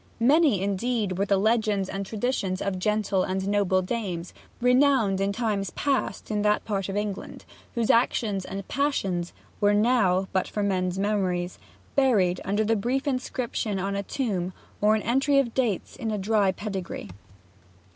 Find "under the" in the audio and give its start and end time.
12.43-12.75